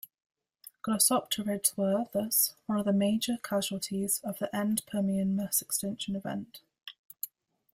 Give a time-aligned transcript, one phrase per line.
[0.83, 6.59] Glossopterids were, thus, one of the major casualties of the end-Permian mass extinction event.